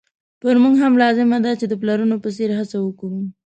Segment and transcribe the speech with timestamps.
[0.41, 3.19] پر موږ هم لازمه ده چې د پلرونو په څېر هڅه وکړو.